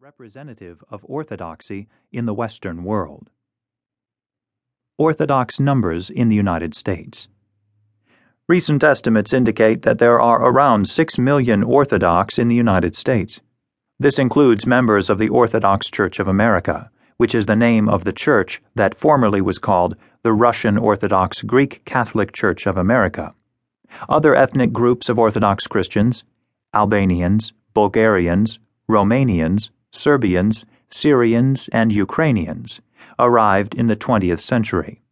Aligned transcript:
representative 0.00 0.84
of 0.90 1.04
Orthodoxy 1.08 1.88
in 2.12 2.24
the 2.24 2.32
Western 2.32 2.84
world. 2.84 3.30
Orthodox 4.96 5.58
numbers 5.58 6.08
in 6.08 6.28
the 6.28 6.36
United 6.36 6.72
States. 6.72 7.26
Recent 8.46 8.84
estimates 8.84 9.32
indicate 9.32 9.82
that 9.82 9.98
there 9.98 10.20
are 10.20 10.40
around 10.40 10.88
6 10.88 11.18
million 11.18 11.64
Orthodox 11.64 12.38
in 12.38 12.46
the 12.46 12.54
United 12.54 12.94
States. 12.94 13.40
This 13.98 14.20
includes 14.20 14.66
members 14.66 15.10
of 15.10 15.18
the 15.18 15.30
Orthodox 15.30 15.90
Church 15.90 16.20
of 16.20 16.28
America, 16.28 16.92
which 17.16 17.34
is 17.34 17.46
the 17.46 17.56
name 17.56 17.88
of 17.88 18.04
the 18.04 18.12
church 18.12 18.62
that 18.76 18.94
formerly 18.94 19.40
was 19.40 19.58
called 19.58 19.96
the 20.22 20.32
Russian 20.32 20.78
Orthodox 20.78 21.42
Greek 21.42 21.84
Catholic 21.84 22.32
Church 22.32 22.68
of 22.68 22.76
America. 22.76 23.34
Other 24.08 24.36
ethnic 24.36 24.72
groups 24.72 25.08
of 25.08 25.18
Orthodox 25.18 25.66
Christians, 25.66 26.22
Albanians, 26.72 27.52
Bulgarians, 27.74 28.60
Romanians, 28.88 29.70
Serbians, 29.98 30.64
Syrians, 30.90 31.68
and 31.72 31.92
Ukrainians 31.92 32.80
arrived 33.18 33.74
in 33.74 33.88
the 33.88 33.96
20th 33.96 34.40
century. 34.40 35.02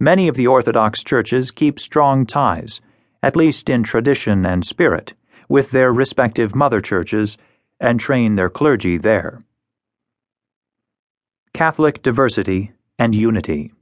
Many 0.00 0.28
of 0.28 0.34
the 0.34 0.46
Orthodox 0.46 1.04
churches 1.04 1.50
keep 1.50 1.78
strong 1.78 2.26
ties, 2.26 2.80
at 3.22 3.36
least 3.36 3.68
in 3.68 3.82
tradition 3.82 4.44
and 4.44 4.64
spirit, 4.64 5.12
with 5.48 5.70
their 5.70 5.92
respective 5.92 6.54
mother 6.54 6.80
churches 6.80 7.36
and 7.78 8.00
train 8.00 8.34
their 8.34 8.50
clergy 8.50 8.98
there. 8.98 9.44
Catholic 11.52 12.02
Diversity 12.02 12.72
and 12.98 13.14
Unity 13.14 13.72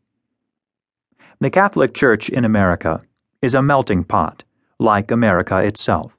The 1.41 1.51
Catholic 1.51 1.95
Church 1.95 2.29
in 2.29 2.45
America 2.45 3.03
is 3.41 3.55
a 3.55 3.63
melting 3.63 4.05
pot, 4.05 4.43
like 4.79 5.11
America 5.11 5.59
itself. 5.59 6.17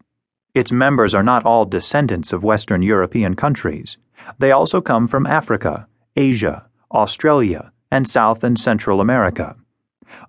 Its 0.55 0.72
members 0.72 1.14
are 1.14 1.23
not 1.23 1.45
all 1.45 1.66
descendants 1.66 2.31
of 2.31 2.44
Western 2.44 2.81
European 2.81 3.36
countries. 3.36 3.98
They 4.40 4.52
also 4.52 4.82
come 4.82 5.08
from 5.08 5.26
Africa, 5.26 5.88
Asia, 6.16 6.66
Australia, 6.91 7.72
and 7.91 8.08
South 8.08 8.44
and 8.44 8.59
Central 8.59 9.02
America. 9.02 9.56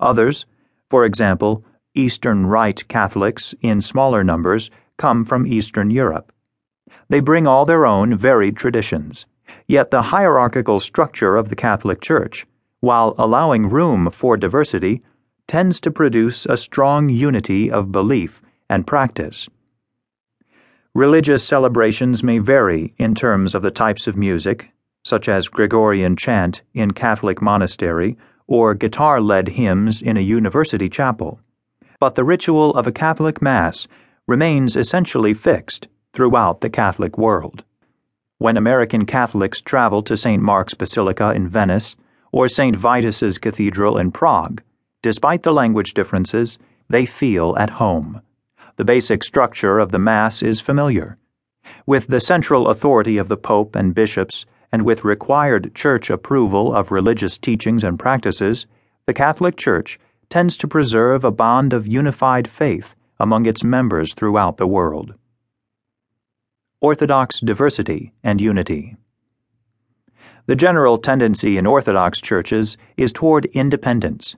Others, 0.00 0.46
for 0.90 1.04
example, 1.04 1.64
Eastern 1.94 2.46
Rite 2.46 2.86
Catholics 2.88 3.54
in 3.62 3.80
smaller 3.80 4.24
numbers, 4.24 4.70
come 4.96 5.24
from 5.24 5.46
Eastern 5.46 5.90
Europe. 5.90 6.32
They 7.08 7.20
bring 7.20 7.46
all 7.46 7.64
their 7.64 7.86
own 7.86 8.16
varied 8.16 8.56
traditions, 8.56 9.26
yet 9.66 9.90
the 9.90 10.02
hierarchical 10.02 10.80
structure 10.80 11.36
of 11.36 11.48
the 11.48 11.56
Catholic 11.56 12.00
Church, 12.00 12.46
while 12.80 13.14
allowing 13.18 13.70
room 13.70 14.10
for 14.10 14.36
diversity, 14.36 15.02
tends 15.46 15.80
to 15.80 15.90
produce 15.90 16.46
a 16.46 16.56
strong 16.56 17.08
unity 17.08 17.70
of 17.70 17.92
belief 17.92 18.42
and 18.68 18.86
practice. 18.86 19.48
Religious 20.94 21.44
celebrations 21.44 22.22
may 22.22 22.38
vary 22.38 22.94
in 22.98 23.16
terms 23.16 23.52
of 23.56 23.62
the 23.62 23.70
types 23.72 24.06
of 24.06 24.16
music, 24.16 24.70
such 25.04 25.28
as 25.28 25.48
Gregorian 25.48 26.14
chant 26.14 26.62
in 26.72 26.92
Catholic 26.92 27.42
monastery 27.42 28.16
or 28.46 28.74
guitar 28.74 29.20
led 29.20 29.48
hymns 29.48 30.00
in 30.00 30.16
a 30.16 30.20
university 30.20 30.88
chapel, 30.88 31.40
but 31.98 32.14
the 32.14 32.22
ritual 32.22 32.72
of 32.76 32.86
a 32.86 32.92
Catholic 32.92 33.42
Mass 33.42 33.88
remains 34.28 34.76
essentially 34.76 35.34
fixed 35.34 35.88
throughout 36.12 36.60
the 36.60 36.70
Catholic 36.70 37.18
world. 37.18 37.64
When 38.38 38.56
American 38.56 39.04
Catholics 39.04 39.60
travel 39.60 40.00
to 40.04 40.16
St. 40.16 40.40
Mark's 40.40 40.74
Basilica 40.74 41.32
in 41.32 41.48
Venice 41.48 41.96
or 42.30 42.46
St. 42.46 42.76
Vitus's 42.76 43.38
Cathedral 43.38 43.98
in 43.98 44.12
Prague, 44.12 44.62
despite 45.02 45.42
the 45.42 45.52
language 45.52 45.92
differences, 45.92 46.56
they 46.88 47.04
feel 47.04 47.56
at 47.58 47.70
home. 47.70 48.20
The 48.76 48.84
basic 48.84 49.22
structure 49.22 49.78
of 49.78 49.92
the 49.92 50.00
Mass 50.00 50.42
is 50.42 50.60
familiar. 50.60 51.16
With 51.86 52.08
the 52.08 52.20
central 52.20 52.68
authority 52.68 53.18
of 53.18 53.28
the 53.28 53.36
Pope 53.36 53.76
and 53.76 53.94
bishops, 53.94 54.46
and 54.72 54.82
with 54.82 55.04
required 55.04 55.72
church 55.76 56.10
approval 56.10 56.74
of 56.74 56.90
religious 56.90 57.38
teachings 57.38 57.84
and 57.84 58.00
practices, 58.00 58.66
the 59.06 59.14
Catholic 59.14 59.56
Church 59.56 60.00
tends 60.28 60.56
to 60.56 60.66
preserve 60.66 61.22
a 61.22 61.30
bond 61.30 61.72
of 61.72 61.86
unified 61.86 62.48
faith 62.48 62.96
among 63.20 63.46
its 63.46 63.62
members 63.62 64.12
throughout 64.12 64.56
the 64.56 64.66
world. 64.66 65.14
Orthodox 66.80 67.38
Diversity 67.38 68.12
and 68.24 68.40
Unity 68.40 68.96
The 70.46 70.56
general 70.56 70.98
tendency 70.98 71.56
in 71.56 71.66
Orthodox 71.66 72.20
churches 72.20 72.76
is 72.96 73.12
toward 73.12 73.46
independence. 73.52 74.34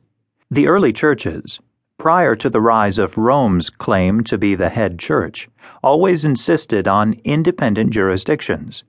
The 0.51 0.69
early 0.69 0.93
churches, 0.93 1.59
prior 2.07 2.37
to 2.37 2.49
the 2.49 2.61
rise 2.61 3.01
of 3.01 3.19
Rome's 3.19 3.69
claim 3.69 4.23
to 4.23 4.39
be 4.39 4.55
the 4.55 4.69
head 4.69 4.97
church, 4.97 5.49
always 5.83 6.25
insisted 6.25 6.87
on 6.87 7.21
independent 7.25 7.91
jurisdictions. 7.91 8.85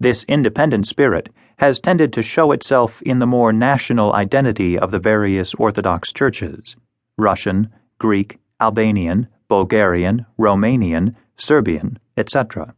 This 0.00 0.24
independent 0.24 0.88
spirit 0.88 1.28
has 1.58 1.78
tended 1.78 2.12
to 2.14 2.20
show 2.20 2.50
itself 2.50 3.00
in 3.02 3.20
the 3.20 3.28
more 3.28 3.52
national 3.52 4.12
identity 4.12 4.76
of 4.76 4.90
the 4.90 4.98
various 4.98 5.54
Orthodox 5.54 6.12
churches 6.12 6.74
Russian, 7.16 7.70
Greek, 8.00 8.40
Albanian, 8.60 9.28
Bulgarian, 9.46 10.26
Romanian, 10.36 11.14
Serbian, 11.36 12.00
etc. 12.16 12.74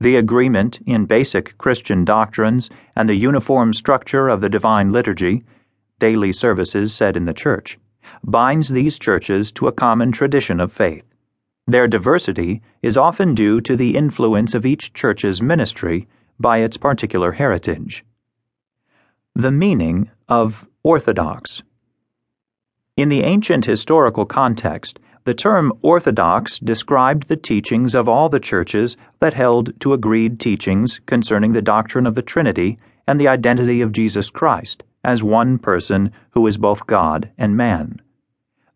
The 0.00 0.16
agreement 0.16 0.80
in 0.84 1.06
basic 1.06 1.56
Christian 1.58 2.04
doctrines 2.04 2.70
and 2.96 3.08
the 3.08 3.14
uniform 3.14 3.72
structure 3.72 4.28
of 4.28 4.40
the 4.40 4.48
divine 4.48 4.90
liturgy, 4.90 5.44
daily 6.00 6.32
services 6.32 6.92
said 6.92 7.16
in 7.16 7.24
the 7.24 7.32
church, 7.32 7.78
binds 8.24 8.68
these 8.68 8.98
churches 8.98 9.52
to 9.52 9.68
a 9.68 9.72
common 9.72 10.12
tradition 10.12 10.60
of 10.60 10.72
faith. 10.72 11.04
Their 11.66 11.88
diversity 11.88 12.62
is 12.82 12.96
often 12.96 13.34
due 13.34 13.60
to 13.62 13.76
the 13.76 13.96
influence 13.96 14.54
of 14.54 14.66
each 14.66 14.92
church's 14.92 15.40
ministry 15.40 16.06
by 16.38 16.58
its 16.58 16.76
particular 16.76 17.32
heritage. 17.32 18.04
The 19.34 19.50
meaning 19.50 20.10
of 20.28 20.66
Orthodox. 20.82 21.62
In 22.96 23.08
the 23.08 23.22
ancient 23.22 23.64
historical 23.64 24.26
context, 24.26 24.98
the 25.24 25.34
term 25.34 25.72
Orthodox 25.80 26.58
described 26.58 27.28
the 27.28 27.36
teachings 27.36 27.94
of 27.94 28.08
all 28.08 28.28
the 28.28 28.38
churches 28.40 28.96
that 29.20 29.34
held 29.34 29.78
to 29.80 29.94
agreed 29.94 30.38
teachings 30.38 31.00
concerning 31.06 31.52
the 31.52 31.62
doctrine 31.62 32.06
of 32.06 32.14
the 32.14 32.22
Trinity 32.22 32.78
and 33.06 33.18
the 33.18 33.28
identity 33.28 33.80
of 33.80 33.92
Jesus 33.92 34.28
Christ 34.28 34.82
as 35.02 35.22
one 35.22 35.58
person 35.58 36.10
who 36.30 36.46
is 36.46 36.56
both 36.56 36.86
God 36.86 37.30
and 37.38 37.56
man. 37.56 38.00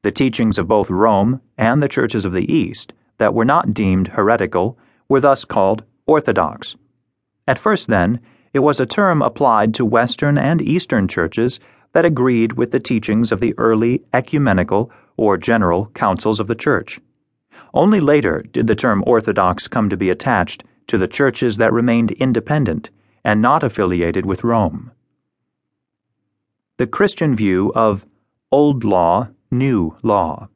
The 0.09 0.13
teachings 0.13 0.57
of 0.57 0.67
both 0.67 0.89
Rome 0.89 1.43
and 1.59 1.83
the 1.83 1.87
churches 1.87 2.25
of 2.25 2.33
the 2.33 2.51
East 2.51 2.95
that 3.19 3.35
were 3.35 3.45
not 3.45 3.75
deemed 3.75 4.09
heretical 4.09 4.79
were 5.07 5.21
thus 5.21 5.45
called 5.45 5.85
Orthodox. 6.07 6.77
At 7.47 7.59
first, 7.59 7.89
then, 7.89 8.21
it 8.55 8.61
was 8.61 8.81
a 8.81 8.87
term 8.87 9.21
applied 9.21 9.75
to 9.75 9.85
Western 9.85 10.39
and 10.39 10.63
Eastern 10.63 11.09
churches 11.09 11.61
that 11.93 12.07
agreed 12.07 12.55
with 12.55 12.71
the 12.71 12.81
teachings 12.81 13.33
of 13.33 13.41
the 13.41 13.53
early 13.59 14.03
ecumenical 14.15 14.91
or 15.19 15.37
general 15.37 15.91
councils 15.93 16.41
of 16.41 16.47
the 16.47 16.55
Church. 16.55 16.99
Only 17.75 18.01
later 18.01 18.43
did 18.51 18.67
the 18.67 18.75
term 18.75 19.05
Orthodox 19.07 19.69
come 19.69 19.91
to 19.91 19.97
be 19.99 20.09
attached 20.09 20.65
to 20.87 20.97
the 20.97 21.07
churches 21.07 21.59
that 21.59 21.71
remained 21.71 22.13
independent 22.13 22.89
and 23.27 23.43
not 23.43 23.63
affiliated 23.63 24.25
with 24.25 24.43
Rome. 24.43 24.91
The 26.79 26.87
Christian 26.87 27.37
view 27.37 27.73
of 27.75 28.07
Old 28.51 28.85
Law 28.85 29.29
New 29.51 29.97
Law. 30.03 30.49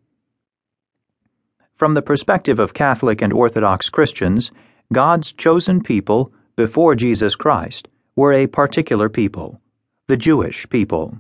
From 1.75 1.94
the 1.94 2.03
perspective 2.03 2.58
of 2.58 2.75
Catholic 2.75 3.22
and 3.22 3.32
Orthodox 3.32 3.88
Christians, 3.88 4.50
God's 4.92 5.32
chosen 5.32 5.82
people 5.82 6.30
before 6.56 6.94
Jesus 6.94 7.34
Christ 7.34 7.88
were 8.16 8.34
a 8.34 8.47
particular 8.47 9.08
people, 9.08 9.58
the 10.08 10.19
Jewish 10.19 10.69
people. 10.69 11.16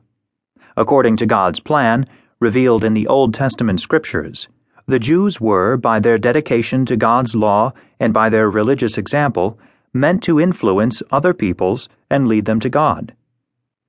According 0.76 1.16
to 1.16 1.26
God's 1.26 1.60
plan, 1.60 2.04
revealed 2.40 2.84
in 2.84 2.92
the 2.92 3.06
Old 3.06 3.32
Testament 3.32 3.80
scriptures, 3.80 4.48
the 4.86 4.98
Jews 4.98 5.40
were, 5.40 5.78
by 5.78 5.98
their 5.98 6.18
dedication 6.18 6.84
to 6.86 6.96
God's 6.96 7.34
law 7.34 7.72
and 7.98 8.12
by 8.12 8.28
their 8.28 8.50
religious 8.50 8.98
example, 8.98 9.58
meant 9.94 10.22
to 10.24 10.38
influence 10.38 11.02
other 11.10 11.32
peoples 11.32 11.88
and 12.10 12.28
lead 12.28 12.44
them 12.44 12.60
to 12.60 12.68
God. 12.68 13.14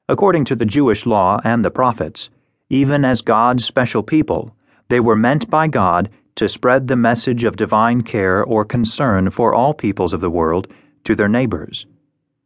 According 0.08 0.46
to 0.46 0.56
the 0.56 0.66
Jewish 0.66 1.06
law 1.06 1.42
and 1.44 1.66
the 1.66 1.72
prophets, 1.72 2.30
even 2.74 3.06
as 3.06 3.22
God's 3.22 3.64
special 3.64 4.02
people, 4.02 4.56
they 4.90 5.00
were 5.00 5.16
meant 5.16 5.48
by 5.48 5.68
God 5.68 6.10
to 6.34 6.50
spread 6.50 6.88
the 6.88 6.96
message 6.96 7.44
of 7.44 7.56
divine 7.56 8.02
care 8.02 8.44
or 8.44 8.66
concern 8.66 9.30
for 9.30 9.54
all 9.54 9.76
peoples 9.76 10.12
of 10.12 10.22
the 10.22 10.30
world 10.32 10.66
to 11.04 11.14
their 11.14 11.28
neighbors. 11.28 11.86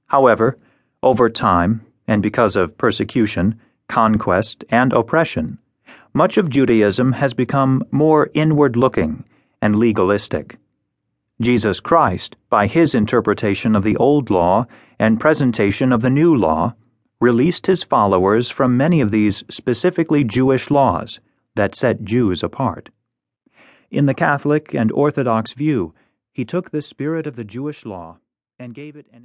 However, 0.08 0.58
over 1.02 1.30
time, 1.30 1.86
and 2.10 2.22
because 2.22 2.58
of 2.58 2.78
persecution, 2.78 3.58
conquest, 3.88 4.66
and 4.70 4.92
oppression, 4.92 5.60
much 6.14 6.38
of 6.38 6.50
Judaism 6.50 7.14
has 7.14 7.34
become 7.34 7.86
more 7.92 8.30
inward 8.34 8.76
looking 8.76 9.24
and 9.62 9.80
legalistic. 9.80 10.58
Jesus 11.40 11.80
Christ, 11.80 12.36
by 12.50 12.68
his 12.68 12.94
interpretation 12.94 13.78
of 13.78 13.84
the 13.84 13.96
Old 13.96 14.30
Law 14.30 14.66
and 15.00 15.22
presentation 15.22 15.94
of 15.94 16.02
the 16.02 16.10
New 16.10 16.36
Law, 16.36 16.74
released 17.20 17.66
his 17.66 17.84
followers 17.84 18.50
from 18.50 18.78
many 18.78 19.02
of 19.02 19.12
these 19.12 19.44
specifically 19.50 20.24
Jewish 20.24 20.70
laws 20.70 21.20
that 21.56 21.76
set 21.76 22.04
Jews 22.04 22.44
apart. 22.44 22.90
In 23.90 24.06
the 24.06 24.14
Catholic 24.14 24.74
and 24.74 24.92
Orthodox 24.92 25.54
view, 25.54 25.94
he 26.32 26.46
took 26.46 26.70
the 26.70 26.82
spirit 26.82 27.26
of 27.26 27.36
the 27.36 27.44
Jewish 27.44 27.86
law 27.86 28.18
and 28.60 28.76
gave 28.76 28.96
it 28.96 29.08
an 29.08 29.16